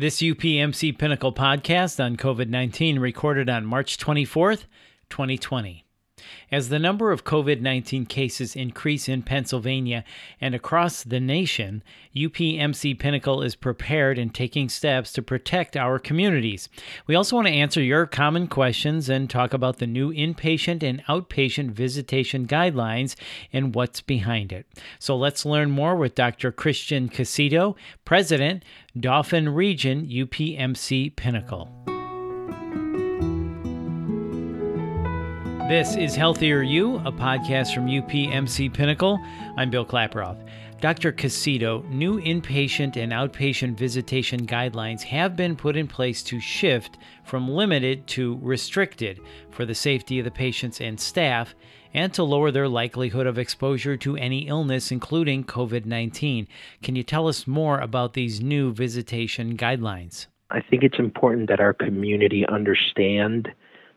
This 0.00 0.22
UPMC 0.22 0.96
Pinnacle 0.96 1.34
podcast 1.34 2.02
on 2.02 2.16
COVID 2.16 2.48
19 2.48 2.98
recorded 3.00 3.50
on 3.50 3.66
March 3.66 3.98
24th, 3.98 4.64
2020. 5.10 5.84
As 6.50 6.68
the 6.68 6.78
number 6.78 7.12
of 7.12 7.24
COVID 7.24 7.60
19 7.60 8.06
cases 8.06 8.56
increase 8.56 9.08
in 9.08 9.22
Pennsylvania 9.22 10.04
and 10.40 10.54
across 10.54 11.02
the 11.02 11.20
nation, 11.20 11.82
UPMC 12.14 12.98
Pinnacle 12.98 13.42
is 13.42 13.54
prepared 13.54 14.18
and 14.18 14.34
taking 14.34 14.68
steps 14.68 15.12
to 15.12 15.22
protect 15.22 15.76
our 15.76 15.98
communities. 15.98 16.68
We 17.06 17.14
also 17.14 17.36
want 17.36 17.48
to 17.48 17.54
answer 17.54 17.82
your 17.82 18.06
common 18.06 18.48
questions 18.48 19.08
and 19.08 19.30
talk 19.30 19.54
about 19.54 19.78
the 19.78 19.86
new 19.86 20.12
inpatient 20.12 20.82
and 20.82 21.04
outpatient 21.06 21.70
visitation 21.70 22.46
guidelines 22.46 23.14
and 23.52 23.74
what's 23.74 24.00
behind 24.00 24.52
it. 24.52 24.66
So 24.98 25.16
let's 25.16 25.46
learn 25.46 25.70
more 25.70 25.96
with 25.96 26.14
Dr. 26.14 26.52
Christian 26.52 27.08
Caicedo, 27.08 27.76
President, 28.04 28.64
Dauphin 28.98 29.48
Region 29.48 30.06
UPMC 30.06 31.14
Pinnacle. 31.16 31.89
This 35.70 35.94
is 35.94 36.16
Healthier 36.16 36.62
You, 36.62 36.96
a 36.96 37.12
podcast 37.12 37.72
from 37.72 37.86
UPMC 37.86 38.74
Pinnacle. 38.74 39.20
I'm 39.56 39.70
Bill 39.70 39.86
Klaproth. 39.86 40.44
Dr. 40.80 41.12
Caicedo, 41.12 41.88
new 41.88 42.20
inpatient 42.20 42.96
and 42.96 43.12
outpatient 43.12 43.78
visitation 43.78 44.48
guidelines 44.48 45.02
have 45.02 45.36
been 45.36 45.54
put 45.54 45.76
in 45.76 45.86
place 45.86 46.24
to 46.24 46.40
shift 46.40 46.98
from 47.22 47.48
limited 47.48 48.04
to 48.08 48.40
restricted 48.42 49.20
for 49.52 49.64
the 49.64 49.76
safety 49.76 50.18
of 50.18 50.24
the 50.24 50.32
patients 50.32 50.80
and 50.80 50.98
staff 50.98 51.54
and 51.94 52.12
to 52.14 52.24
lower 52.24 52.50
their 52.50 52.66
likelihood 52.66 53.28
of 53.28 53.38
exposure 53.38 53.96
to 53.98 54.16
any 54.16 54.48
illness, 54.48 54.90
including 54.90 55.44
COVID 55.44 55.84
19. 55.84 56.48
Can 56.82 56.96
you 56.96 57.04
tell 57.04 57.28
us 57.28 57.46
more 57.46 57.78
about 57.78 58.14
these 58.14 58.40
new 58.40 58.72
visitation 58.72 59.56
guidelines? 59.56 60.26
I 60.50 60.62
think 60.62 60.82
it's 60.82 60.98
important 60.98 61.48
that 61.48 61.60
our 61.60 61.74
community 61.74 62.44
understand 62.48 63.50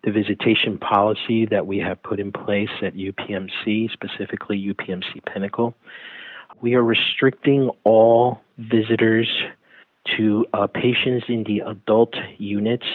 the 0.03 0.11
visitation 0.11 0.77
policy 0.77 1.45
that 1.45 1.65
we 1.65 1.79
have 1.79 2.01
put 2.03 2.19
in 2.19 2.31
place 2.31 2.69
at 2.81 2.93
UPMC, 2.93 3.91
specifically 3.91 4.73
UPMC 4.73 5.23
Pinnacle. 5.25 5.73
We 6.61 6.75
are 6.75 6.83
restricting 6.83 7.69
all 7.83 8.41
visitors 8.57 9.29
to 10.17 10.45
uh, 10.53 10.67
patients 10.67 11.25
in 11.29 11.45
the 11.45 11.61
adult 11.65 12.15
units 12.37 12.85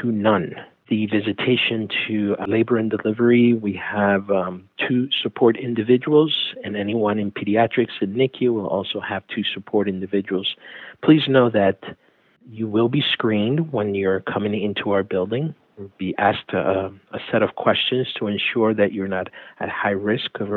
to 0.00 0.12
none. 0.12 0.54
The 0.88 1.06
visitation 1.06 1.88
to 2.06 2.36
labor 2.46 2.76
and 2.76 2.88
delivery, 2.88 3.52
we 3.52 3.72
have 3.72 4.30
um, 4.30 4.68
two 4.88 5.08
support 5.20 5.56
individuals, 5.56 6.32
and 6.62 6.76
anyone 6.76 7.18
in 7.18 7.32
pediatrics 7.32 8.00
and 8.00 8.14
NICU 8.14 8.54
will 8.54 8.68
also 8.68 9.00
have 9.00 9.24
two 9.26 9.42
support 9.52 9.88
individuals. 9.88 10.54
Please 11.02 11.22
know 11.26 11.50
that 11.50 11.80
you 12.48 12.68
will 12.68 12.88
be 12.88 13.02
screened 13.12 13.72
when 13.72 13.96
you're 13.96 14.20
coming 14.20 14.60
into 14.62 14.92
our 14.92 15.02
building 15.02 15.56
be 15.98 16.14
asked 16.18 16.52
a, 16.52 16.90
a, 17.12 17.18
set 17.30 17.42
of 17.42 17.54
questions 17.54 18.06
to 18.18 18.26
ensure 18.26 18.74
that 18.74 18.92
you're 18.92 19.08
not 19.08 19.28
at 19.60 19.68
high 19.68 19.90
risk 19.90 20.30
of 20.40 20.50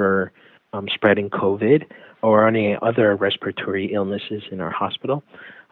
um, 0.74 0.88
spreading 0.94 1.30
COVID 1.30 1.86
or 2.22 2.48
any 2.48 2.78
other 2.82 3.16
respiratory 3.16 3.94
illnesses 3.94 4.44
in 4.52 4.62
our 4.62 4.72
hospital. 4.72 5.24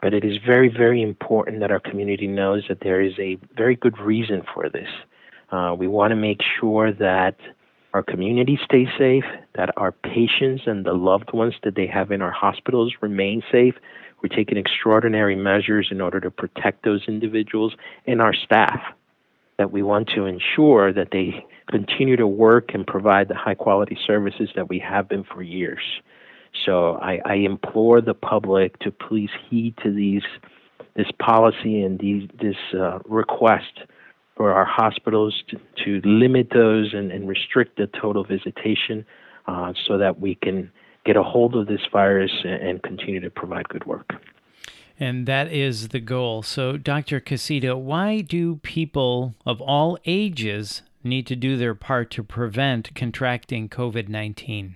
But 0.01 0.13
it 0.13 0.23
is 0.23 0.37
very, 0.45 0.69
very 0.69 1.01
important 1.01 1.59
that 1.61 1.71
our 1.71 1.79
community 1.79 2.27
knows 2.27 2.63
that 2.69 2.81
there 2.81 3.01
is 3.01 3.13
a 3.19 3.37
very 3.55 3.75
good 3.75 3.97
reason 3.99 4.43
for 4.53 4.69
this. 4.69 4.89
Uh, 5.51 5.75
we 5.77 5.87
want 5.87 6.11
to 6.11 6.15
make 6.15 6.39
sure 6.59 6.91
that 6.93 7.37
our 7.93 8.03
community 8.03 8.59
stays 8.63 8.89
safe, 8.97 9.23
that 9.55 9.69
our 9.77 9.91
patients 9.91 10.63
and 10.67 10.85
the 10.85 10.93
loved 10.93 11.33
ones 11.33 11.55
that 11.63 11.75
they 11.75 11.87
have 11.87 12.11
in 12.11 12.21
our 12.21 12.31
hospitals 12.31 12.93
remain 13.01 13.41
safe. 13.51 13.75
We're 14.21 14.35
taking 14.35 14.57
extraordinary 14.57 15.35
measures 15.35 15.87
in 15.89 16.01
order 16.01 16.19
to 16.19 16.29
protect 16.29 16.83
those 16.83 17.03
individuals 17.07 17.73
and 18.05 18.21
our 18.21 18.33
staff 18.33 18.81
that 19.57 19.71
we 19.71 19.81
want 19.81 20.09
to 20.15 20.25
ensure 20.25 20.93
that 20.93 21.09
they 21.11 21.45
continue 21.69 22.15
to 22.15 22.27
work 22.27 22.73
and 22.73 22.85
provide 22.85 23.27
the 23.27 23.35
high 23.35 23.55
quality 23.55 23.97
services 24.05 24.49
that 24.55 24.69
we 24.69 24.79
have 24.79 25.09
been 25.09 25.23
for 25.23 25.41
years. 25.41 25.81
So 26.65 26.95
I, 26.95 27.19
I 27.25 27.35
implore 27.35 28.01
the 28.01 28.13
public 28.13 28.79
to 28.79 28.91
please 28.91 29.29
heed 29.49 29.75
to 29.83 29.93
these 29.93 30.23
this 30.95 31.07
policy 31.19 31.83
and 31.83 31.99
these, 31.99 32.27
this 32.41 32.55
uh, 32.73 32.97
request 33.05 33.81
for 34.35 34.51
our 34.51 34.65
hospitals 34.65 35.43
to, 35.47 35.57
to 35.85 36.07
limit 36.07 36.49
those 36.51 36.93
and, 36.93 37.11
and, 37.11 37.27
restrict 37.27 37.77
the 37.77 37.87
total 38.01 38.23
visitation 38.23 39.05
uh, 39.47 39.73
so 39.87 39.99
that 39.99 40.19
we 40.19 40.33
can 40.35 40.71
get 41.05 41.15
a 41.15 41.21
hold 41.21 41.55
of 41.55 41.67
this 41.67 41.81
virus 41.91 42.31
and, 42.43 42.67
and 42.67 42.83
continue 42.83 43.19
to 43.19 43.29
provide 43.29 43.69
good 43.69 43.85
work. 43.85 44.13
And 44.99 45.27
that 45.27 45.51
is 45.51 45.89
the 45.89 45.99
goal. 45.99 46.41
So, 46.41 46.77
Dr. 46.77 47.19
Caicedo, 47.19 47.77
why 47.77 48.21
do 48.21 48.55
people 48.57 49.35
of 49.45 49.61
all 49.61 49.97
ages 50.05 50.81
need 51.03 51.27
to 51.27 51.35
do 51.35 51.55
their 51.55 51.75
part 51.75 52.09
to 52.11 52.23
prevent 52.23 52.95
contracting 52.95 53.69
COVID 53.69 54.09
19? 54.09 54.75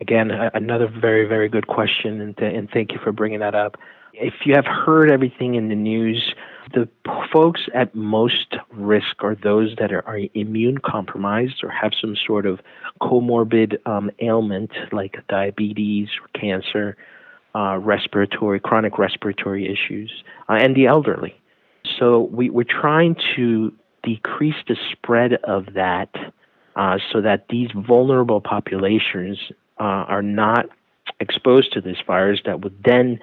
Again, 0.00 0.30
another 0.30 0.86
very, 0.86 1.26
very 1.26 1.48
good 1.48 1.66
question, 1.66 2.20
and, 2.20 2.36
th- 2.36 2.56
and 2.56 2.70
thank 2.70 2.92
you 2.92 3.00
for 3.02 3.10
bringing 3.10 3.40
that 3.40 3.56
up. 3.56 3.76
If 4.14 4.34
you 4.44 4.54
have 4.54 4.64
heard 4.64 5.10
everything 5.10 5.56
in 5.56 5.68
the 5.68 5.74
news, 5.74 6.34
the 6.72 6.88
folks 7.32 7.62
at 7.74 7.94
most 7.96 8.56
risk 8.70 9.24
are 9.24 9.34
those 9.34 9.74
that 9.80 9.92
are, 9.92 10.06
are 10.06 10.20
immune 10.34 10.78
compromised 10.78 11.64
or 11.64 11.70
have 11.70 11.92
some 12.00 12.16
sort 12.26 12.46
of 12.46 12.60
comorbid 13.00 13.84
um, 13.86 14.10
ailment 14.20 14.70
like 14.92 15.16
diabetes 15.28 16.08
or 16.20 16.40
cancer 16.40 16.96
uh, 17.54 17.78
respiratory, 17.78 18.60
chronic 18.60 18.98
respiratory 18.98 19.66
issues, 19.66 20.12
uh, 20.48 20.54
and 20.54 20.76
the 20.76 20.86
elderly. 20.86 21.34
So 21.98 22.28
we, 22.32 22.50
we're 22.50 22.64
trying 22.64 23.16
to 23.36 23.72
decrease 24.02 24.56
the 24.66 24.76
spread 24.92 25.34
of 25.44 25.66
that 25.74 26.10
uh, 26.76 26.98
so 27.12 27.20
that 27.20 27.46
these 27.48 27.70
vulnerable 27.74 28.40
populations 28.40 29.38
uh, 29.80 29.82
are 29.82 30.22
not 30.22 30.66
exposed 31.20 31.72
to 31.72 31.80
this 31.80 31.96
virus 32.06 32.40
that 32.44 32.60
would 32.60 32.76
then 32.84 33.18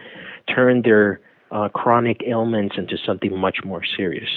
turn 0.53 0.81
their 0.81 1.21
uh, 1.51 1.69
chronic 1.69 2.21
ailments 2.25 2.75
into 2.77 2.97
something 3.05 3.37
much 3.37 3.59
more 3.63 3.81
serious. 3.95 4.29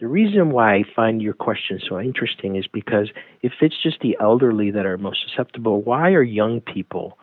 The 0.00 0.08
reason 0.08 0.50
why 0.50 0.74
I 0.74 0.84
find 0.94 1.22
your 1.22 1.34
question 1.34 1.80
so 1.88 2.00
interesting 2.00 2.56
is 2.56 2.66
because 2.66 3.10
if 3.42 3.52
it's 3.60 3.80
just 3.82 4.00
the 4.00 4.16
elderly 4.20 4.70
that 4.70 4.86
are 4.86 4.98
most 4.98 5.18
susceptible, 5.26 5.82
why 5.82 6.10
are 6.10 6.22
young 6.22 6.60
people 6.60 7.18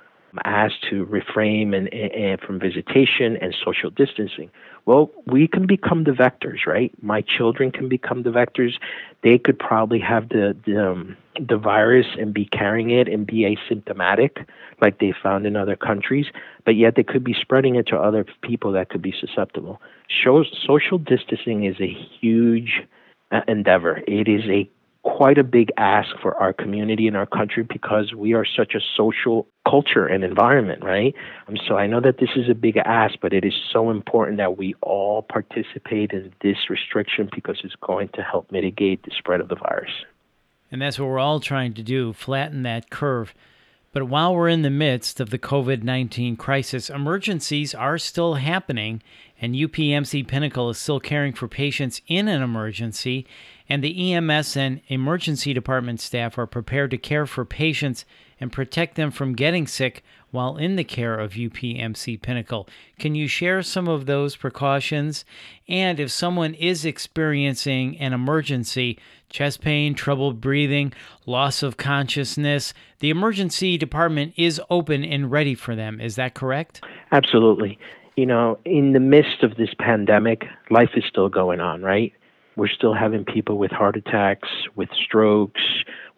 asked 0.46 0.84
to 0.90 1.06
refrain 1.06 1.74
and, 1.74 1.94
and, 1.94 2.40
from 2.40 2.60
visitation 2.60 3.38
and 3.38 3.56
social 3.64 3.90
distancing. 3.90 4.50
Well, 4.86 5.12
we 5.26 5.48
can 5.48 5.68
become 5.68 6.06
the 6.06 6.12
vectors, 6.12 6.66
right? 6.66 6.92
My 7.04 7.22
children 7.22 7.72
can 7.72 7.88
become 7.88 8.24
the 8.24 8.32
vectors. 8.32 8.74
They 9.22 9.38
could 9.38 9.60
probably 9.60 10.00
have 10.00 10.30
the 10.30 10.56
the, 10.66 10.92
um, 10.92 11.18
the 11.40 11.58
virus 11.58 12.08
and 12.20 12.34
be 12.34 12.46
carrying 12.46 12.90
it 12.90 13.08
and 13.08 13.26
be 13.26 13.56
asymptomatic, 13.56 14.46
like 14.82 15.00
they 15.00 15.14
found 15.24 15.46
in 15.46 15.56
other 15.56 15.76
countries, 15.76 16.26
but 16.66 16.76
yet 16.76 16.96
they 16.96 17.04
could 17.04 17.24
be 17.24 17.36
spreading 17.40 17.76
it 17.76 17.88
to 17.88 17.98
other 17.98 18.26
people 18.42 18.72
that 18.72 18.90
could 18.90 19.02
be 19.02 19.14
susceptible. 19.20 19.82
Shows, 20.08 20.52
social 20.66 20.98
distancing 20.98 21.66
is 21.66 21.80
a 21.80 21.88
huge 22.20 22.82
uh, 23.32 23.42
endeavor. 23.48 24.02
It 24.08 24.28
is 24.28 24.44
a 24.50 24.70
quite 25.04 25.38
a 25.38 25.44
big 25.44 25.72
ask 25.78 26.10
for 26.22 26.36
our 26.38 26.54
community 26.54 27.08
and 27.08 27.18
our 27.18 27.26
country 27.26 27.64
because 27.64 28.14
we 28.16 28.34
are 28.34 28.46
such 28.46 28.76
a 28.76 28.80
social 28.96 29.48
culture 29.68 30.06
and 30.06 30.24
environment, 30.24 30.84
right? 30.84 31.16
Um, 31.48 31.58
so 31.68 31.78
I 31.78 31.88
know 31.88 32.00
that 32.02 32.18
this 32.20 32.30
is 32.36 32.50
a 32.50 32.54
big 32.54 32.78
ask, 32.78 33.16
but 33.22 33.34
it 33.34 33.44
is 33.44 33.54
so 33.72 33.90
important 33.90 34.38
that 34.38 34.58
we 34.58 34.76
all 34.82 35.24
participate 35.24 36.12
in 36.12 36.34
this 36.42 36.70
restriction 36.70 37.30
because 37.34 37.60
it's 37.64 37.76
going 37.82 38.10
to 38.10 38.22
help 38.22 38.52
mitigate 38.52 39.04
the 39.04 39.12
spread 39.18 39.42
of 39.42 39.50
the 39.50 39.56
virus. 39.56 39.92
And 40.72 40.82
that's 40.82 41.00
what 41.00 41.10
we're 41.10 41.20
all 41.20 41.40
trying 41.40 41.74
to 41.74 41.84
do 41.84 42.14
flatten 42.14 42.64
that 42.64 42.90
curve. 42.90 43.34
But 43.94 44.08
while 44.08 44.34
we're 44.34 44.48
in 44.48 44.62
the 44.62 44.70
midst 44.70 45.20
of 45.20 45.32
the 45.32 45.40
COVID 45.40 45.84
19 45.84 46.38
crisis, 46.38 46.90
emergencies 46.90 47.76
are 47.76 47.98
still 47.98 48.36
happening, 48.36 49.04
and 49.42 49.54
UPMC 49.54 50.28
Pinnacle 50.28 50.70
is 50.70 50.78
still 50.78 51.00
caring 51.00 51.34
for 51.34 51.48
patients 51.48 52.02
in 52.08 52.28
an 52.28 52.42
emergency 52.42 53.28
and 53.72 53.82
the 53.82 54.14
EMS 54.14 54.58
and 54.58 54.82
emergency 54.90 55.54
department 55.54 56.02
staff 56.02 56.38
are 56.38 56.46
prepared 56.46 56.92
to 56.92 56.98
care 56.98 57.26
for 57.26 57.46
patients 57.46 58.04
and 58.38 58.52
protect 58.52 58.96
them 58.96 59.12
from 59.12 59.34
getting 59.34 59.66
sick 59.66 60.04
while 60.32 60.58
in 60.58 60.76
the 60.76 60.84
care 60.84 61.18
of 61.20 61.34
UPMC 61.34 62.22
Pinnacle. 62.22 62.68
Can 62.98 63.16
you 63.16 63.28
share 63.28 63.62
some 63.62 63.88
of 63.88 64.06
those 64.06 64.36
precautions? 64.36 65.24
And 65.68 66.00
if 66.00 66.12
someone 66.12 66.54
is 66.56 66.86
experiencing 66.86 67.98
an 68.00 68.14
emergency, 68.14 68.98
chest 69.30 69.62
pain, 69.62 69.94
trouble 69.94 70.34
breathing, 70.34 70.94
loss 71.26 71.64
of 71.64 71.78
consciousness, 71.78 72.74
the 73.00 73.10
emergency 73.10 73.78
department 73.78 74.34
is 74.38 74.62
open 74.70 75.04
and 75.04 75.32
ready 75.32 75.56
for 75.56 75.76
them. 75.76 76.02
Is 76.02 76.16
that 76.16 76.34
correct? 76.34 76.84
Absolutely. 77.12 77.78
You 78.16 78.26
know, 78.26 78.60
in 78.66 78.94
the 78.94 79.00
midst 79.00 79.44
of 79.44 79.56
this 79.56 79.74
pandemic, 79.80 80.46
life 80.70 80.92
is 80.96 81.04
still 81.08 81.30
going 81.30 81.60
on, 81.60 81.82
right? 81.82 82.14
We're 82.58 82.68
still 82.68 82.94
having 82.94 83.24
people 83.24 83.58
with 83.58 83.72
heart 83.72 83.96
attacks, 83.96 84.50
with 84.76 84.90
strokes, 84.94 85.62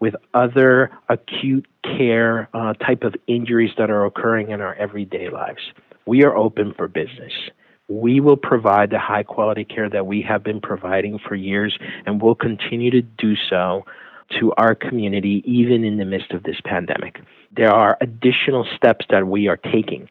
with 0.04 0.16
other 0.34 0.92
acute 1.08 1.66
care 1.82 2.50
uh, 2.54 2.74
type 2.74 3.04
of 3.04 3.16
injuries 3.28 3.72
that 3.78 3.90
are 3.90 4.04
occurring 4.04 4.50
in 4.52 4.60
our 4.60 4.76
everyday 4.76 5.30
lives. 5.30 5.62
We 6.06 6.26
are 6.26 6.36
open 6.36 6.74
for 6.76 6.90
business. 6.90 7.32
we 7.88 8.20
will 8.20 8.36
provide 8.38 8.90
the 8.90 9.00
high 9.00 9.24
quality 9.24 9.64
care 9.64 9.90
that 9.90 10.06
we 10.06 10.22
have 10.22 10.44
been 10.44 10.60
providing 10.60 11.20
for 11.26 11.36
years 11.36 11.78
and 12.06 12.22
will 12.22 12.36
continue 12.36 12.92
to 12.92 13.02
do 13.02 13.36
so 13.50 13.86
to 14.40 14.52
our 14.58 14.76
community 14.76 15.42
even 15.46 15.84
in 15.84 15.98
the 15.98 16.06
midst 16.06 16.32
of 16.32 16.44
this 16.44 16.60
pandemic. 16.66 17.22
There 17.56 17.72
are 17.72 17.98
additional 18.02 18.68
steps 18.76 19.06
that 19.10 19.28
we 19.28 19.48
are 19.48 19.58
taking 19.58 20.10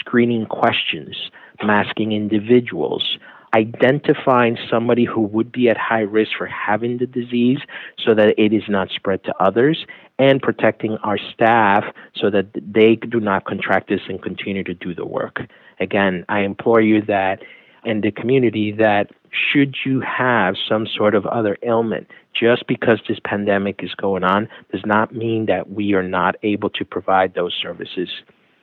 screening 0.00 0.46
questions, 0.46 1.16
masking 1.62 2.12
individuals, 2.12 3.18
identifying 3.54 4.58
somebody 4.68 5.04
who 5.04 5.20
would 5.20 5.52
be 5.52 5.68
at 5.68 5.76
high 5.76 6.00
risk 6.00 6.32
for 6.36 6.46
having 6.46 6.98
the 6.98 7.06
disease 7.06 7.60
so 8.04 8.14
that 8.14 8.34
it 8.36 8.52
is 8.52 8.64
not 8.68 8.88
spread 8.90 9.22
to 9.24 9.34
others, 9.40 9.86
and 10.18 10.42
protecting 10.42 10.96
our 10.98 11.18
staff 11.18 11.84
so 12.14 12.30
that 12.30 12.46
they 12.54 12.96
do 12.96 13.20
not 13.20 13.44
contract 13.44 13.88
this 13.88 14.00
and 14.08 14.22
continue 14.22 14.62
to 14.62 14.74
do 14.74 14.94
the 14.94 15.06
work. 15.06 15.40
Again, 15.80 16.24
I 16.28 16.40
implore 16.40 16.80
you 16.80 17.02
that 17.02 17.42
in 17.84 18.00
the 18.00 18.10
community 18.10 18.72
that 18.72 19.10
should 19.30 19.76
you 19.84 20.00
have 20.00 20.54
some 20.68 20.86
sort 20.86 21.14
of 21.14 21.26
other 21.26 21.56
ailment, 21.62 22.08
just 22.32 22.66
because 22.66 23.00
this 23.08 23.18
pandemic 23.24 23.82
is 23.82 23.94
going 23.94 24.24
on 24.24 24.48
does 24.72 24.82
not 24.84 25.14
mean 25.14 25.46
that 25.46 25.70
we 25.70 25.94
are 25.94 26.02
not 26.02 26.36
able 26.42 26.70
to 26.70 26.84
provide 26.84 27.34
those 27.34 27.54
services. 27.60 28.08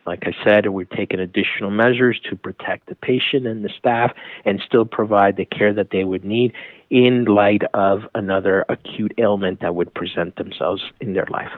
Like 0.06 0.24
I 0.26 0.34
said, 0.44 0.68
we're 0.68 0.86
taking 0.86 1.20
additional 1.20 1.70
measures 1.70 2.20
to 2.30 2.36
protect 2.36 2.88
the 2.88 2.96
patient 2.96 3.46
and 3.46 3.64
the 3.64 3.70
staff 3.78 4.12
and 4.46 4.62
still 4.66 4.86
provide 4.86 5.38
the 5.38 5.46
care 5.46 5.74
that 5.74 5.92
they 5.92 6.04
would 6.04 6.26
need 6.26 6.54
in 6.90 7.26
light 7.26 7.62
of 7.74 8.02
another 8.16 8.66
acute 8.68 9.14
ailment 9.18 9.62
that 9.62 9.76
would 9.76 9.94
present 9.94 10.36
themselves 10.36 10.82
in 11.00 11.14
their 11.14 11.28
life. 11.30 11.52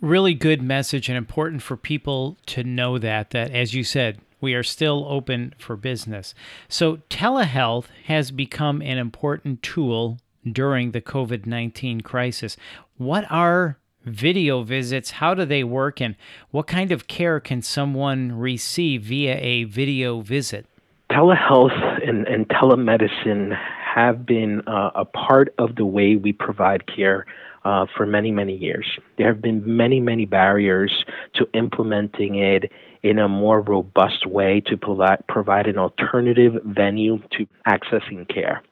Really 0.00 0.34
good 0.34 0.60
message 0.60 1.08
and 1.08 1.16
important 1.16 1.62
for 1.62 1.76
people 1.76 2.36
to 2.46 2.64
know 2.64 2.98
that 2.98 3.30
that 3.30 3.50
as 3.52 3.74
you 3.74 3.84
said, 3.84 4.18
we 4.40 4.54
are 4.54 4.62
still 4.62 5.06
open 5.08 5.54
for 5.56 5.76
business. 5.76 6.34
So 6.68 6.98
telehealth 7.08 7.86
has 8.04 8.30
become 8.30 8.82
an 8.82 8.98
important 8.98 9.62
tool 9.62 10.18
during 10.44 10.90
the 10.90 11.00
COVID-19 11.00 12.04
crisis. 12.04 12.56
What 12.98 13.24
are 13.30 13.78
video 14.04 14.62
visits, 14.62 15.12
how 15.12 15.34
do 15.34 15.44
they 15.44 15.64
work, 15.64 16.00
and 16.00 16.16
what 16.50 16.66
kind 16.66 16.92
of 16.92 17.06
care 17.06 17.40
can 17.40 17.62
someone 17.62 18.32
receive 18.32 19.02
via 19.02 19.36
a 19.36 19.64
video 19.64 20.20
visit? 20.20 20.66
Telehealth 21.10 22.08
and, 22.08 22.26
and 22.26 22.48
telemedicine 22.48 23.56
have 23.94 24.26
been 24.26 24.62
uh, 24.66 24.90
a 24.94 25.04
part 25.04 25.54
of 25.58 25.76
the 25.76 25.84
way 25.84 26.16
we 26.16 26.32
provide 26.32 26.84
care 26.86 27.26
uh, 27.64 27.86
for 27.96 28.04
many, 28.04 28.30
many 28.30 28.56
years. 28.56 28.86
There 29.16 29.26
have 29.26 29.40
been 29.40 29.62
many, 29.64 30.00
many 30.00 30.26
barriers 30.26 31.04
to 31.34 31.46
implementing 31.54 32.36
it 32.36 32.70
in 33.02 33.18
a 33.18 33.28
more 33.28 33.60
robust 33.60 34.26
way 34.26 34.62
to 34.66 34.76
provide, 34.76 35.22
provide 35.28 35.66
an 35.66 35.78
alternative 35.78 36.54
venue 36.64 37.18
to 37.32 37.46
accessing 37.66 38.28
care. 38.32 38.62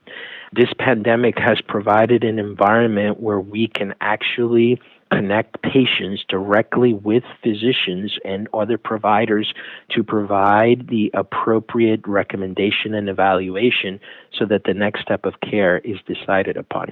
This 0.54 0.72
pandemic 0.78 1.38
has 1.38 1.60
provided 1.66 2.24
an 2.24 2.38
environment 2.38 3.20
where 3.20 3.40
we 3.40 3.68
can 3.68 3.94
actually 4.00 4.80
connect 5.12 5.62
patients 5.62 6.24
directly 6.28 6.92
with 6.92 7.22
physicians 7.42 8.16
and 8.24 8.48
other 8.54 8.78
providers 8.78 9.52
to 9.90 10.02
provide 10.02 10.88
the 10.88 11.10
appropriate 11.14 12.06
recommendation 12.06 12.94
and 12.94 13.08
evaluation 13.08 14.00
so 14.38 14.46
that 14.46 14.64
the 14.64 14.74
next 14.74 15.02
step 15.02 15.24
of 15.24 15.34
care 15.40 15.78
is 15.78 15.98
decided 16.06 16.56
upon. 16.56 16.88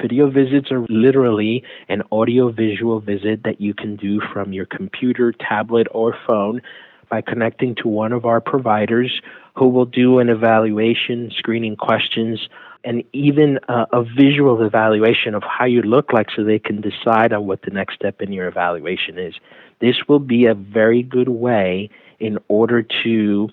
Video 0.00 0.30
visits 0.30 0.70
are 0.70 0.84
literally 0.88 1.62
an 1.88 2.02
audio 2.10 2.50
visual 2.50 3.00
visit 3.00 3.42
that 3.44 3.60
you 3.60 3.74
can 3.74 3.96
do 3.96 4.20
from 4.32 4.52
your 4.52 4.66
computer, 4.66 5.32
tablet, 5.32 5.86
or 5.90 6.16
phone 6.26 6.60
by 7.08 7.20
connecting 7.20 7.74
to 7.76 7.88
one 7.88 8.12
of 8.12 8.24
our 8.24 8.40
providers 8.40 9.20
who 9.56 9.68
will 9.68 9.84
do 9.84 10.18
an 10.18 10.28
evaluation, 10.28 11.30
screening 11.36 11.76
questions, 11.76 12.48
and 12.84 13.02
even 13.12 13.58
uh, 13.68 13.86
a 13.92 14.04
visual 14.04 14.62
evaluation 14.62 15.34
of 15.34 15.42
how 15.42 15.64
you 15.64 15.82
look 15.82 16.12
like 16.12 16.28
so 16.34 16.44
they 16.44 16.58
can 16.58 16.80
decide 16.80 17.32
on 17.32 17.46
what 17.46 17.62
the 17.62 17.70
next 17.70 17.94
step 17.94 18.20
in 18.20 18.32
your 18.32 18.46
evaluation 18.46 19.18
is. 19.18 19.34
This 19.80 19.96
will 20.08 20.18
be 20.18 20.46
a 20.46 20.54
very 20.54 21.02
good 21.02 21.28
way 21.28 21.90
in 22.20 22.38
order 22.48 22.86
to 23.04 23.48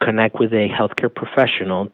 connect 0.00 0.38
with 0.38 0.52
a 0.52 0.68
healthcare 0.68 1.14
professional 1.14 1.90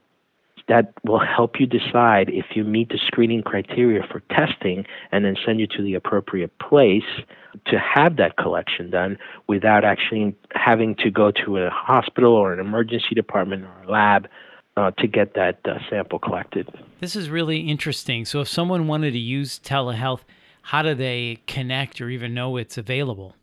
that 0.69 0.93
will 1.05 1.20
help 1.20 1.59
you 1.59 1.67
decide 1.67 2.29
if 2.29 2.47
you 2.55 2.62
meet 2.62 2.91
the 2.91 2.99
screening 3.06 3.43
criteria 3.43 4.03
for 4.11 4.20
testing 4.31 4.85
and 5.11 5.25
then 5.25 5.37
send 5.44 5.61
you 5.61 5.67
to 5.67 5.82
the 5.82 5.94
appropriate 5.94 6.56
place 6.59 7.25
to 7.67 7.79
have 7.79 8.17
that 8.17 8.37
collection 8.37 8.91
done 8.91 9.19
without 9.47 9.85
actually 9.85 10.35
having 10.53 10.94
to 10.97 11.11
go 11.11 11.31
to 11.31 11.56
a 11.59 11.70
hospital 11.70 12.32
or 12.32 12.53
an 12.53 12.61
emergency 12.61 13.15
department 13.15 13.65
or 13.65 13.82
a 13.85 13.91
lab 13.91 14.29
uh, 14.76 14.91
to 14.93 15.06
get 15.06 15.35
that 15.35 15.59
uh, 15.65 15.79
sample 15.91 16.19
collected. 16.19 16.69
This 17.00 17.17
is 17.17 17.31
really 17.31 17.61
interesting. 17.61 18.25
So, 18.25 18.41
if 18.41 18.49
someone 18.49 18.87
wanted 18.87 19.12
to 19.12 19.19
use 19.19 19.59
telehealth, 19.59 20.20
how 20.62 20.82
do 20.82 20.94
they 20.94 21.41
connect 21.47 22.00
or 22.00 22.11
even 22.11 22.35
know 22.35 22.56
it's 22.56 22.79
available? 22.79 23.35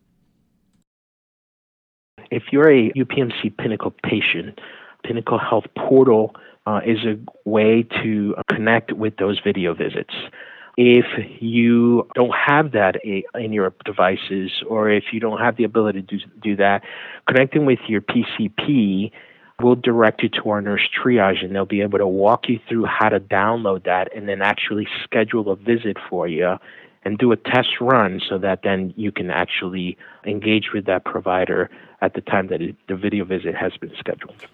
If 2.30 2.44
you're 2.52 2.70
a 2.70 2.90
UPMC 2.92 3.56
Pinnacle 3.58 3.94
patient, 4.02 4.58
Pinnacle 5.06 5.38
Health 5.38 5.66
Portal 5.76 6.34
uh, 6.66 6.80
is 6.84 6.98
a 7.04 7.16
way 7.48 7.84
to 8.02 8.34
connect 8.50 8.92
with 8.92 9.16
those 9.16 9.40
video 9.42 9.72
visits. 9.74 10.14
If 10.76 11.06
you 11.40 12.06
don't 12.14 12.34
have 12.34 12.72
that 12.72 12.96
in 13.04 13.52
your 13.52 13.72
devices, 13.84 14.50
or 14.68 14.90
if 14.90 15.04
you 15.12 15.20
don't 15.20 15.38
have 15.38 15.56
the 15.56 15.64
ability 15.64 16.02
to 16.02 16.18
do, 16.18 16.24
do 16.42 16.56
that, 16.56 16.82
connecting 17.26 17.64
with 17.64 17.78
your 17.88 18.02
PCP 18.02 19.10
will 19.62 19.76
direct 19.76 20.22
you 20.22 20.28
to 20.28 20.50
our 20.50 20.60
nurse 20.60 20.86
triage 21.02 21.42
and 21.42 21.54
they'll 21.54 21.64
be 21.64 21.80
able 21.80 21.98
to 21.98 22.06
walk 22.06 22.46
you 22.48 22.58
through 22.68 22.84
how 22.84 23.08
to 23.08 23.18
download 23.18 23.84
that 23.84 24.14
and 24.14 24.28
then 24.28 24.42
actually 24.42 24.86
schedule 25.02 25.50
a 25.50 25.56
visit 25.56 25.96
for 26.10 26.28
you 26.28 26.56
and 27.06 27.16
do 27.16 27.32
a 27.32 27.36
test 27.36 27.80
run 27.80 28.20
so 28.28 28.36
that 28.36 28.60
then 28.64 28.92
you 28.96 29.10
can 29.10 29.30
actually 29.30 29.96
engage 30.26 30.72
with 30.74 30.84
that 30.84 31.06
provider 31.06 31.70
at 32.02 32.12
the 32.12 32.20
time 32.20 32.48
that 32.48 32.60
the 32.88 32.96
video 32.96 33.24
visit 33.24 33.54
has 33.54 33.72
been 33.80 33.92
scheduled. 33.98 34.44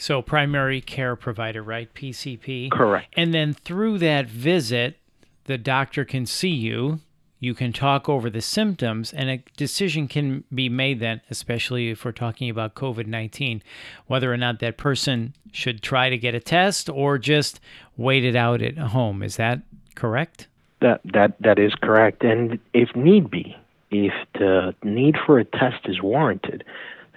So, 0.00 0.22
primary 0.22 0.80
care 0.80 1.14
provider, 1.14 1.62
right? 1.62 1.92
PCP. 1.92 2.70
Correct. 2.70 3.12
And 3.18 3.34
then 3.34 3.52
through 3.52 3.98
that 3.98 4.28
visit, 4.28 4.96
the 5.44 5.58
doctor 5.58 6.06
can 6.06 6.24
see 6.24 6.48
you. 6.48 7.00
You 7.38 7.52
can 7.52 7.74
talk 7.74 8.08
over 8.08 8.30
the 8.30 8.40
symptoms, 8.40 9.12
and 9.12 9.28
a 9.28 9.44
decision 9.58 10.08
can 10.08 10.44
be 10.54 10.70
made 10.70 11.00
then, 11.00 11.20
especially 11.30 11.90
if 11.90 12.02
we're 12.02 12.12
talking 12.12 12.48
about 12.48 12.74
COVID 12.74 13.06
19, 13.06 13.62
whether 14.06 14.32
or 14.32 14.38
not 14.38 14.58
that 14.60 14.78
person 14.78 15.34
should 15.52 15.82
try 15.82 16.08
to 16.08 16.16
get 16.16 16.34
a 16.34 16.40
test 16.40 16.88
or 16.88 17.18
just 17.18 17.60
wait 17.98 18.24
it 18.24 18.34
out 18.34 18.62
at 18.62 18.78
home. 18.78 19.22
Is 19.22 19.36
that 19.36 19.60
correct? 19.96 20.48
That, 20.80 21.02
that, 21.12 21.34
that 21.40 21.58
is 21.58 21.74
correct. 21.74 22.24
And 22.24 22.58
if 22.72 22.96
need 22.96 23.30
be, 23.30 23.54
if 23.90 24.14
the 24.32 24.74
need 24.82 25.16
for 25.26 25.38
a 25.38 25.44
test 25.44 25.86
is 25.86 26.00
warranted, 26.00 26.64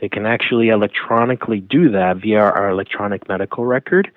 they 0.03 0.09
can 0.09 0.25
actually 0.25 0.67
electronically 0.67 1.61
do 1.61 1.89
that 1.91 2.17
via 2.17 2.39
our 2.39 2.69
electronic 2.69 3.29
medical 3.29 3.63
record, 3.63 4.11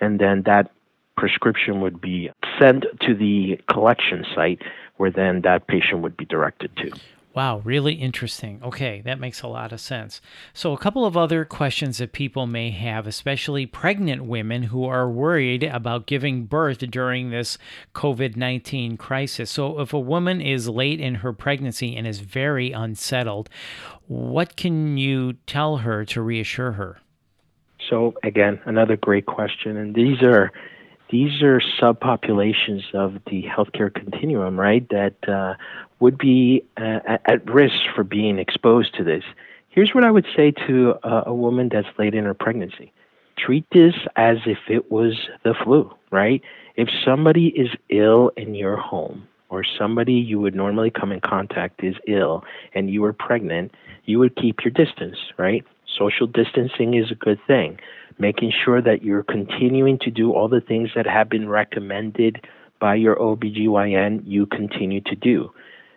and 0.00 0.18
then 0.18 0.42
that 0.46 0.72
prescription 1.16 1.80
would 1.80 2.00
be 2.00 2.28
sent 2.58 2.84
to 3.02 3.14
the 3.14 3.56
collection 3.72 4.26
site 4.34 4.60
where 4.96 5.12
then 5.12 5.42
that 5.42 5.68
patient 5.68 6.00
would 6.00 6.16
be 6.16 6.24
directed 6.24 6.76
to. 6.78 6.90
Wow, 7.38 7.62
really 7.62 7.94
interesting. 7.94 8.60
Okay, 8.64 9.00
that 9.02 9.20
makes 9.20 9.42
a 9.42 9.46
lot 9.46 9.70
of 9.70 9.80
sense. 9.80 10.20
So, 10.52 10.72
a 10.72 10.76
couple 10.76 11.06
of 11.06 11.16
other 11.16 11.44
questions 11.44 11.98
that 11.98 12.10
people 12.10 12.48
may 12.48 12.70
have, 12.70 13.06
especially 13.06 13.64
pregnant 13.64 14.24
women 14.24 14.64
who 14.64 14.84
are 14.86 15.08
worried 15.08 15.62
about 15.62 16.08
giving 16.08 16.46
birth 16.46 16.78
during 16.78 17.30
this 17.30 17.56
COVID 17.94 18.34
19 18.34 18.96
crisis. 18.96 19.52
So, 19.52 19.78
if 19.78 19.92
a 19.92 20.00
woman 20.00 20.40
is 20.40 20.68
late 20.68 20.98
in 20.98 21.14
her 21.14 21.32
pregnancy 21.32 21.94
and 21.94 22.08
is 22.08 22.18
very 22.18 22.72
unsettled, 22.72 23.48
what 24.08 24.56
can 24.56 24.96
you 24.96 25.34
tell 25.46 25.76
her 25.76 26.04
to 26.06 26.20
reassure 26.20 26.72
her? 26.72 26.98
So, 27.88 28.14
again, 28.24 28.58
another 28.64 28.96
great 28.96 29.26
question. 29.26 29.76
And 29.76 29.94
these 29.94 30.22
are 30.22 30.50
these 31.10 31.42
are 31.42 31.60
subpopulations 31.80 32.94
of 32.94 33.14
the 33.26 33.44
healthcare 33.44 33.92
continuum, 33.92 34.58
right? 34.58 34.86
That 34.90 35.16
uh, 35.28 35.54
would 36.00 36.18
be 36.18 36.64
uh, 36.76 37.18
at 37.24 37.48
risk 37.50 37.76
for 37.94 38.04
being 38.04 38.38
exposed 38.38 38.94
to 38.96 39.04
this. 39.04 39.24
Here's 39.70 39.94
what 39.94 40.04
I 40.04 40.10
would 40.10 40.26
say 40.36 40.52
to 40.66 40.94
a, 41.02 41.24
a 41.26 41.34
woman 41.34 41.68
that's 41.72 41.88
late 41.98 42.14
in 42.14 42.24
her 42.24 42.34
pregnancy 42.34 42.92
treat 43.38 43.64
this 43.70 43.94
as 44.16 44.38
if 44.46 44.58
it 44.68 44.90
was 44.90 45.14
the 45.44 45.54
flu, 45.62 45.94
right? 46.10 46.42
If 46.74 46.88
somebody 47.04 47.48
is 47.48 47.68
ill 47.88 48.32
in 48.36 48.56
your 48.56 48.76
home, 48.76 49.28
or 49.50 49.64
somebody 49.64 50.14
you 50.14 50.38
would 50.40 50.54
normally 50.54 50.90
come 50.90 51.12
in 51.12 51.20
contact 51.20 51.82
is 51.82 51.94
ill 52.06 52.44
and 52.74 52.90
you 52.90 53.04
are 53.04 53.12
pregnant, 53.12 53.72
you 54.04 54.18
would 54.18 54.36
keep 54.36 54.64
your 54.64 54.72
distance, 54.72 55.16
right? 55.38 55.64
Social 55.98 56.26
distancing 56.26 56.94
is 56.94 57.10
a 57.10 57.14
good 57.14 57.38
thing. 57.46 57.78
Making 58.18 58.52
sure 58.64 58.82
that 58.82 59.02
you're 59.02 59.22
continuing 59.22 59.98
to 60.00 60.10
do 60.10 60.32
all 60.32 60.48
the 60.48 60.60
things 60.60 60.90
that 60.96 61.06
have 61.06 61.28
been 61.28 61.48
recommended 61.48 62.44
by 62.80 62.94
your 62.96 63.16
OBGYN, 63.16 64.22
you 64.24 64.46
continue 64.46 65.00
to 65.02 65.14
do 65.16 65.52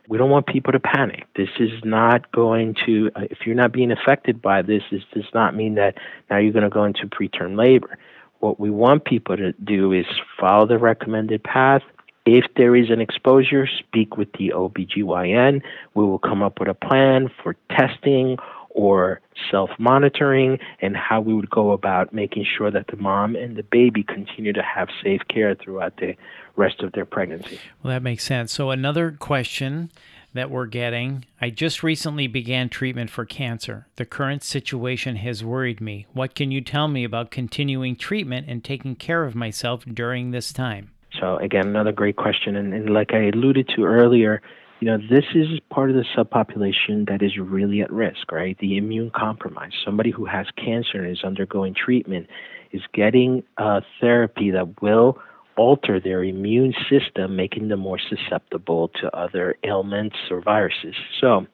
We 0.07 0.17
don't 0.17 0.29
want 0.29 0.45
people 0.47 0.73
to 0.73 0.79
panic. 0.79 1.25
This 1.35 1.49
is 1.59 1.71
not 1.85 2.31
going 2.31 2.75
to, 2.85 3.11
if 3.15 3.39
you're 3.45 3.55
not 3.55 3.71
being 3.71 3.91
affected 3.91 4.41
by 4.41 4.61
this, 4.61 4.83
this 4.91 5.03
does 5.13 5.29
not 5.33 5.55
mean 5.55 5.75
that 5.75 5.95
now 6.29 6.37
you're 6.37 6.51
going 6.51 6.63
to 6.63 6.69
go 6.69 6.83
into 6.83 7.07
preterm 7.07 7.57
labor. 7.57 7.97
What 8.39 8.59
we 8.59 8.69
want 8.69 9.05
people 9.05 9.37
to 9.37 9.53
do 9.53 9.93
is 9.93 10.05
follow 10.39 10.67
the 10.67 10.79
recommended 10.79 11.43
path. 11.43 11.83
If 12.25 12.45
there 12.57 12.75
is 12.75 12.89
an 12.89 12.99
exposure, 12.99 13.67
speak 13.67 14.17
with 14.17 14.31
the 14.33 14.51
OBGYN. 14.53 15.61
We 15.93 16.03
will 16.03 16.19
come 16.19 16.43
up 16.43 16.59
with 16.59 16.67
a 16.67 16.73
plan 16.73 17.29
for 17.41 17.55
testing 17.69 18.37
or 18.73 19.21
self 19.49 19.69
monitoring 19.79 20.59
and 20.81 20.95
how 20.95 21.21
we 21.21 21.33
would 21.33 21.49
go 21.49 21.71
about 21.71 22.13
making 22.13 22.45
sure 22.57 22.71
that 22.71 22.87
the 22.87 22.97
mom 22.97 23.35
and 23.35 23.55
the 23.55 23.63
baby 23.63 24.03
continue 24.03 24.53
to 24.53 24.61
have 24.61 24.89
safe 25.03 25.21
care 25.27 25.55
throughout 25.55 25.97
the 25.97 26.15
rest 26.55 26.81
of 26.81 26.91
their 26.93 27.05
pregnancy. 27.05 27.59
Well, 27.81 27.93
that 27.93 28.03
makes 28.03 28.23
sense. 28.23 28.51
So, 28.51 28.69
another 28.69 29.11
question 29.11 29.89
that 30.33 30.49
we're 30.49 30.65
getting 30.65 31.25
I 31.41 31.49
just 31.49 31.83
recently 31.83 32.27
began 32.27 32.69
treatment 32.69 33.09
for 33.09 33.25
cancer. 33.25 33.87
The 33.95 34.05
current 34.05 34.43
situation 34.43 35.17
has 35.17 35.43
worried 35.43 35.81
me. 35.81 36.05
What 36.13 36.35
can 36.35 36.51
you 36.51 36.61
tell 36.61 36.87
me 36.87 37.03
about 37.03 37.31
continuing 37.31 37.95
treatment 37.95 38.47
and 38.47 38.63
taking 38.63 38.95
care 38.95 39.23
of 39.23 39.35
myself 39.35 39.83
during 39.85 40.31
this 40.31 40.53
time? 40.53 40.91
So, 41.19 41.37
again, 41.37 41.67
another 41.67 41.91
great 41.91 42.15
question. 42.15 42.55
And, 42.55 42.73
and 42.73 42.93
like 42.93 43.13
I 43.13 43.27
alluded 43.27 43.67
to 43.75 43.83
earlier, 43.83 44.41
you 44.81 44.87
know, 44.87 44.97
this 44.97 45.25
is 45.35 45.59
part 45.69 45.91
of 45.91 45.95
the 45.95 46.05
subpopulation 46.17 47.07
that 47.07 47.21
is 47.21 47.37
really 47.37 47.81
at 47.81 47.91
risk, 47.91 48.31
right? 48.31 48.57
The 48.57 48.77
immune 48.77 49.11
compromised. 49.15 49.75
Somebody 49.85 50.09
who 50.09 50.25
has 50.25 50.47
cancer 50.57 51.03
and 51.03 51.11
is 51.11 51.23
undergoing 51.23 51.75
treatment 51.75 52.27
is 52.71 52.81
getting 52.91 53.43
a 53.57 53.83
therapy 54.01 54.49
that 54.49 54.81
will 54.81 55.19
alter 55.55 55.99
their 55.99 56.23
immune 56.23 56.73
system, 56.89 57.35
making 57.35 57.67
them 57.67 57.79
more 57.79 57.99
susceptible 57.99 58.87
to 58.99 59.15
other 59.15 59.55
ailments 59.63 60.15
or 60.31 60.41
viruses. 60.41 60.95
So, 61.19 61.45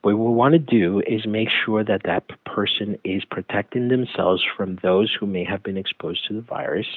what 0.00 0.16
we 0.16 0.16
want 0.16 0.54
to 0.54 0.58
do 0.58 1.00
is 1.06 1.24
make 1.24 1.50
sure 1.64 1.84
that 1.84 2.02
that 2.06 2.24
person 2.44 2.98
is 3.04 3.24
protecting 3.24 3.86
themselves 3.86 4.42
from 4.56 4.80
those 4.82 5.14
who 5.18 5.26
may 5.26 5.44
have 5.44 5.62
been 5.62 5.76
exposed 5.76 6.26
to 6.26 6.34
the 6.34 6.40
virus 6.40 6.88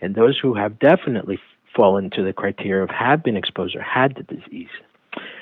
and 0.00 0.14
those 0.14 0.38
who 0.38 0.54
have 0.54 0.78
definitely 0.78 1.38
fallen 1.76 2.08
to 2.08 2.22
the 2.22 2.32
criteria 2.32 2.82
of 2.82 2.88
have 2.88 3.22
been 3.22 3.36
exposed 3.36 3.76
or 3.76 3.82
had 3.82 4.14
the 4.16 4.22
disease. 4.22 4.70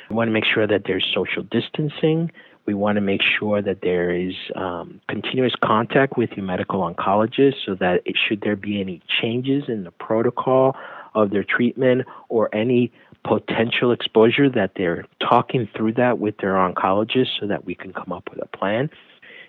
We 0.09 0.17
want 0.17 0.29
to 0.29 0.33
make 0.33 0.45
sure 0.45 0.67
that 0.67 0.83
there's 0.87 1.07
social 1.15 1.43
distancing. 1.43 2.31
We 2.67 2.75
want 2.75 2.97
to 2.97 3.01
make 3.01 3.21
sure 3.23 3.63
that 3.63 3.81
there 3.83 4.11
is 4.11 4.35
um, 4.57 5.01
continuous 5.09 5.55
contact 5.63 6.17
with 6.17 6.31
your 6.33 6.45
medical 6.45 6.81
oncologist 6.81 7.55
so 7.65 7.77
that 7.77 8.03
it, 8.05 8.17
should 8.29 8.41
there 8.41 8.57
be 8.57 8.81
any 8.81 9.03
changes 9.21 9.65
in 9.69 9.85
the 9.85 9.93
protocol 9.93 10.77
of 11.15 11.31
their 11.31 11.45
treatment 11.45 12.07
or 12.29 12.53
any 12.55 12.93
potential 13.25 13.93
exposure 13.93 14.49
that 14.49 14.73
they're 14.77 15.05
talking 15.21 15.69
through 15.77 15.93
that 15.93 16.19
with 16.19 16.37
their 16.39 16.55
oncologist 16.55 17.29
so 17.41 17.47
that 17.47 17.65
we 17.65 17.75
can 17.75 17.93
come 17.93 18.13
up 18.13 18.29
with 18.31 18.41
a 18.43 18.57
plan. 18.57 18.89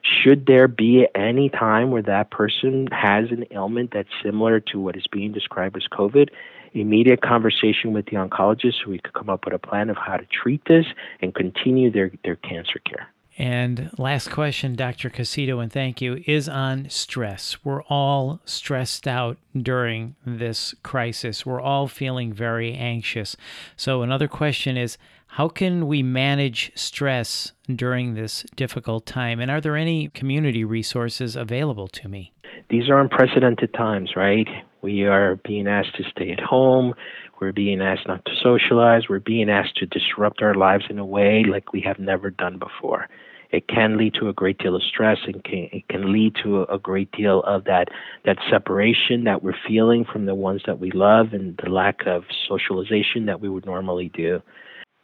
Should 0.02 0.46
there 0.46 0.68
be 0.68 1.08
any 1.16 1.50
time 1.50 1.92
where 1.92 2.02
that 2.04 2.32
person 2.32 2.88
has 2.92 3.32
an 3.32 3.46
ailment 3.52 3.92
that's 3.94 4.10
similar 4.24 4.60
to 4.72 4.80
what 4.80 4.96
is 4.96 5.06
being 5.12 5.32
described 5.32 5.76
as 5.78 5.88
COVID, 5.92 6.30
immediate 6.74 7.22
conversation 7.22 7.94
with 7.94 8.06
the 8.06 8.14
oncologist 8.14 8.84
so 8.84 8.90
we 8.90 9.00
could 9.00 9.14
come 9.14 9.30
up 9.30 9.46
with 9.46 9.54
a 9.54 9.60
plan 9.60 9.90
of 9.90 9.98
how 9.98 10.18
to 10.18 10.26
treat 10.26 10.62
this 10.66 10.86
and 11.22 11.34
continue 11.34 11.92
their, 11.92 12.12
their 12.24 12.36
cancer 12.36 12.80
care. 12.86 13.08
And 13.40 13.92
last 14.00 14.32
question, 14.32 14.76
Dr. 14.76 15.12
Caicedo, 15.12 15.62
and 15.62 15.72
thank 15.72 16.02
you, 16.02 16.24
is 16.26 16.50
on 16.50 16.90
stress. 16.90 17.58
We're 17.64 17.84
all 17.84 18.42
stressed 18.46 19.08
out 19.08 19.38
during 19.56 20.16
this 20.26 20.74
crisis. 20.82 21.46
We're 21.46 21.62
all 21.62 21.88
feeling 21.88 22.34
very 22.34 22.74
anxious. 22.74 23.38
So, 23.76 24.02
another 24.02 24.28
question 24.28 24.76
is 24.76 24.98
how 25.28 25.48
can 25.48 25.88
we 25.88 26.02
manage 26.02 26.72
stress 26.76 27.52
during 27.74 28.14
this 28.14 28.44
difficult 28.56 29.06
time? 29.06 29.40
And 29.40 29.52
are 29.52 29.62
there 29.62 29.76
any 29.76 30.10
community 30.10 30.64
resources 30.64 31.36
available 31.36 31.88
to 31.90 32.08
me? 32.08 32.34
These 32.70 32.90
are 32.90 33.00
unprecedented 33.00 33.74
times, 33.74 34.12
right? 34.16 34.48
We 34.82 35.04
are 35.06 35.38
being 35.46 35.68
asked 35.68 35.96
to 35.98 36.04
stay 36.10 36.32
at 36.32 36.40
home. 36.40 36.94
We're 37.40 37.54
being 37.54 37.82
asked 37.82 38.08
not 38.08 38.26
to 38.26 38.32
socialize. 38.42 39.04
We're 39.10 39.20
being 39.20 39.50
asked 39.50 39.78
to 39.78 39.86
disrupt 39.86 40.42
our 40.42 40.56
lives 40.56 40.86
in 40.90 40.98
a 40.98 41.06
way 41.06 41.44
like 41.48 41.72
we 41.72 41.82
have 41.82 42.00
never 42.00 42.32
done 42.32 42.58
before. 42.58 43.08
It 43.52 43.68
can 43.68 43.98
lead 43.98 44.14
to 44.16 44.28
a 44.28 44.34
great 44.34 44.58
deal 44.58 44.76
of 44.76 44.84
stress 44.84 45.20
and 45.26 45.42
can, 45.44 45.70
it 45.72 45.88
can 45.88 46.12
lead 46.12 46.36
to 46.44 46.64
a, 46.64 46.78
great 46.78 47.12
deal 47.14 47.42
of 47.44 47.64
that, 47.64 47.88
that 48.26 48.38
separation 48.52 49.24
that 49.24 49.42
we're 49.42 49.56
feeling 49.66 50.04
from 50.04 50.26
the 50.26 50.36
ones 50.36 50.64
that 50.66 50.80
we 50.80 50.92
love 50.92 51.28
and 51.32 51.58
the 51.64 51.70
lack 51.70 52.06
of 52.06 52.24
socialization 52.50 53.26
that 53.28 53.40
we 53.40 53.48
would 53.48 53.66
normally 53.66 54.10
do. 54.14 54.42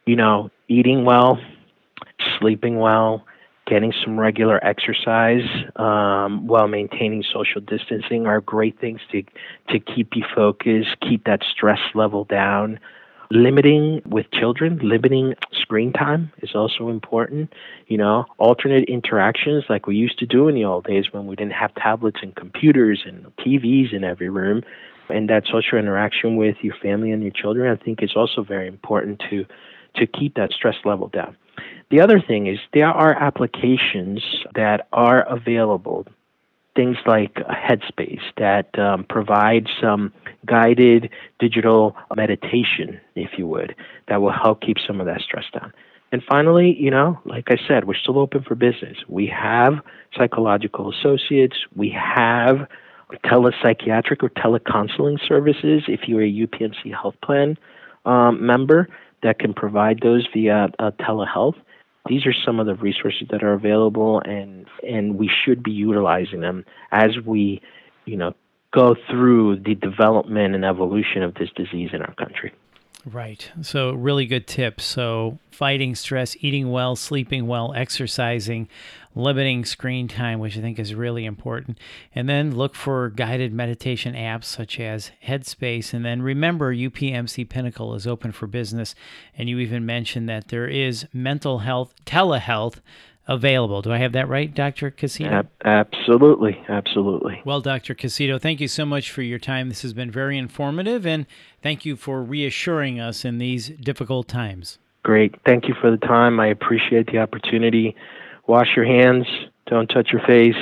You 0.06 0.16
know, 0.16 0.50
eating 0.68 1.04
well, 1.04 1.38
sleeping 2.38 2.78
well, 2.78 3.24
getting 3.66 3.92
some 4.04 4.20
regular 4.20 4.64
exercise 4.64 5.48
um, 5.76 6.46
while 6.46 6.68
maintaining 6.68 7.24
social 7.32 7.60
distancing 7.60 8.26
are 8.26 8.40
great 8.40 8.78
things 8.78 9.00
to 9.12 9.22
to 9.70 9.80
keep 9.80 10.14
you 10.14 10.24
focused, 10.34 10.96
keep 11.00 11.24
that 11.24 11.40
stress 11.50 11.80
level 11.94 12.24
down. 12.24 12.78
Limiting 13.30 14.02
with 14.04 14.30
children, 14.32 14.78
limiting 14.82 15.34
screen 15.50 15.92
time 15.92 16.30
is 16.42 16.50
also 16.54 16.90
important. 16.90 17.52
You 17.88 17.96
know, 17.96 18.26
alternate 18.36 18.84
interactions 18.88 19.64
like 19.70 19.86
we 19.86 19.96
used 19.96 20.18
to 20.18 20.26
do 20.26 20.46
in 20.46 20.54
the 20.54 20.64
old 20.64 20.84
days 20.84 21.06
when 21.10 21.26
we 21.26 21.34
didn't 21.34 21.54
have 21.54 21.74
tablets 21.74 22.18
and 22.22 22.36
computers 22.36 23.02
and 23.06 23.24
TVs 23.38 23.94
in 23.94 24.04
every 24.04 24.28
room. 24.28 24.62
And 25.08 25.28
that 25.30 25.44
social 25.50 25.78
interaction 25.78 26.36
with 26.36 26.56
your 26.62 26.74
family 26.82 27.10
and 27.12 27.22
your 27.22 27.32
children, 27.32 27.70
I 27.70 27.82
think, 27.82 28.02
is 28.02 28.12
also 28.14 28.42
very 28.42 28.68
important 28.68 29.22
to 29.30 29.44
to 29.96 30.06
keep 30.06 30.34
that 30.34 30.52
stress 30.52 30.76
level 30.84 31.08
down. 31.08 31.36
The 31.90 32.00
other 32.00 32.20
thing 32.20 32.46
is 32.46 32.58
there 32.72 32.88
are 32.88 33.14
applications 33.14 34.22
that 34.54 34.88
are 34.92 35.22
available, 35.22 36.06
things 36.74 36.96
like 37.06 37.34
Headspace, 37.34 38.22
that 38.36 38.76
um, 38.78 39.04
provide 39.04 39.68
some 39.80 40.12
guided 40.46 41.10
digital 41.38 41.96
meditation, 42.16 43.00
if 43.14 43.38
you 43.38 43.46
would, 43.46 43.76
that 44.08 44.20
will 44.20 44.32
help 44.32 44.60
keep 44.60 44.78
some 44.84 45.00
of 45.00 45.06
that 45.06 45.20
stress 45.20 45.44
down. 45.52 45.72
And 46.10 46.22
finally, 46.28 46.76
you 46.78 46.90
know, 46.90 47.18
like 47.24 47.46
I 47.48 47.56
said, 47.66 47.86
we're 47.86 47.94
still 47.94 48.18
open 48.18 48.42
for 48.42 48.54
business. 48.54 48.96
We 49.08 49.26
have 49.26 49.74
psychological 50.16 50.92
associates, 50.92 51.56
we 51.74 51.90
have 51.90 52.68
telepsychiatric 53.24 54.22
or 54.22 54.30
telecounseling 54.30 55.18
services 55.26 55.82
if 55.86 56.08
you're 56.08 56.22
a 56.22 56.30
UPMC 56.30 56.92
health 56.92 57.14
plan 57.22 57.56
um, 58.04 58.44
member 58.44 58.88
that 59.24 59.40
can 59.40 59.52
provide 59.52 60.00
those 60.00 60.28
via 60.32 60.68
uh, 60.78 60.92
telehealth. 61.00 61.56
These 62.06 62.26
are 62.26 62.34
some 62.44 62.60
of 62.60 62.66
the 62.66 62.74
resources 62.76 63.26
that 63.30 63.42
are 63.42 63.54
available, 63.54 64.20
and 64.20 64.66
and 64.86 65.18
we 65.18 65.28
should 65.44 65.62
be 65.62 65.72
utilizing 65.72 66.40
them 66.40 66.64
as 66.92 67.12
we, 67.24 67.60
you 68.04 68.16
know, 68.16 68.34
go 68.72 68.94
through 69.10 69.60
the 69.60 69.74
development 69.74 70.54
and 70.54 70.64
evolution 70.64 71.22
of 71.22 71.34
this 71.34 71.48
disease 71.56 71.90
in 71.92 72.02
our 72.02 72.14
country. 72.14 72.52
Right. 73.06 73.50
So, 73.60 73.92
really 73.92 74.26
good 74.26 74.46
tips. 74.46 74.84
So, 74.84 75.38
fighting 75.50 75.94
stress, 75.94 76.36
eating 76.40 76.70
well, 76.70 76.96
sleeping 76.96 77.46
well, 77.46 77.74
exercising, 77.74 78.68
limiting 79.14 79.64
screen 79.64 80.08
time, 80.08 80.38
which 80.38 80.56
I 80.56 80.60
think 80.60 80.78
is 80.78 80.94
really 80.94 81.24
important. 81.24 81.78
And 82.14 82.28
then 82.28 82.54
look 82.54 82.74
for 82.74 83.10
guided 83.10 83.52
meditation 83.52 84.14
apps 84.14 84.44
such 84.44 84.80
as 84.80 85.12
Headspace. 85.26 85.92
And 85.92 86.04
then 86.04 86.22
remember, 86.22 86.74
UPMC 86.74 87.48
Pinnacle 87.48 87.94
is 87.94 88.06
open 88.06 88.32
for 88.32 88.46
business. 88.46 88.94
And 89.36 89.48
you 89.48 89.58
even 89.58 89.86
mentioned 89.86 90.28
that 90.28 90.48
there 90.48 90.66
is 90.66 91.06
mental 91.12 91.60
health, 91.60 91.94
telehealth 92.04 92.80
available. 93.26 93.82
Do 93.82 93.92
I 93.92 93.98
have 93.98 94.12
that 94.12 94.28
right, 94.28 94.54
Dr. 94.54 94.90
Caicedo? 94.90 95.46
absolutely, 95.64 96.62
absolutely. 96.68 97.40
Well, 97.44 97.60
Dr. 97.60 97.94
Caicedo, 97.94 98.40
thank 98.40 98.60
you 98.60 98.68
so 98.68 98.84
much 98.84 99.10
for 99.10 99.22
your 99.22 99.38
time. 99.38 99.68
This 99.68 99.82
has 99.82 99.92
been 99.92 100.10
very 100.10 100.36
informative, 100.36 101.06
and 101.06 101.26
thank 101.62 101.84
you 101.84 101.96
for 101.96 102.22
reassuring 102.22 103.00
us 103.00 103.24
in 103.24 103.38
these 103.38 103.68
difficult 103.68 104.28
times. 104.28 104.78
Great. 105.02 105.34
Thank 105.44 105.68
you 105.68 105.74
for 105.80 105.90
the 105.90 105.98
time. 105.98 106.40
I 106.40 106.48
appreciate 106.48 107.06
the 107.12 107.18
opportunity. 107.18 107.94
Wash 108.46 108.68
your 108.76 108.84
hands, 108.84 109.26
don't 109.66 109.86
touch 109.86 110.10
your 110.12 110.20
face, 110.26 110.54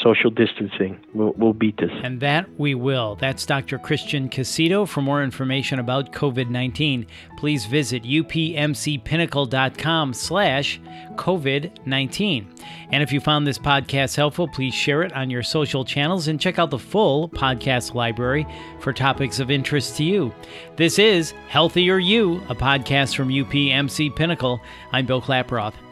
social 0.00 0.30
distancing. 0.30 0.98
We'll, 1.12 1.32
we'll 1.36 1.52
beat 1.52 1.76
this. 1.76 1.90
And 2.02 2.20
that 2.20 2.48
we 2.58 2.74
will. 2.74 3.16
That's 3.16 3.44
Dr. 3.44 3.78
Christian 3.78 4.28
Caicedo. 4.28 4.88
For 4.88 5.02
more 5.02 5.22
information 5.22 5.78
about 5.78 6.12
COVID-19, 6.12 7.06
please 7.36 7.66
visit 7.66 8.02
upmcpinnacle.com 8.04 10.14
slash 10.14 10.80
COVID-19. 11.14 12.46
And 12.90 13.02
if 13.02 13.12
you 13.12 13.20
found 13.20 13.46
this 13.46 13.58
podcast 13.58 14.16
helpful, 14.16 14.48
please 14.48 14.74
share 14.74 15.02
it 15.02 15.12
on 15.12 15.30
your 15.30 15.42
social 15.42 15.84
channels 15.84 16.28
and 16.28 16.40
check 16.40 16.58
out 16.58 16.70
the 16.70 16.78
full 16.78 17.28
podcast 17.28 17.94
library 17.94 18.46
for 18.80 18.92
topics 18.92 19.40
of 19.40 19.50
interest 19.50 19.96
to 19.98 20.04
you. 20.04 20.32
This 20.76 20.98
is 20.98 21.32
Healthier 21.48 21.98
You, 21.98 22.36
a 22.48 22.54
podcast 22.54 23.16
from 23.16 23.28
UPMC 23.28 24.16
Pinnacle. 24.16 24.60
I'm 24.92 25.06
Bill 25.06 25.20
Klaproth. 25.20 25.74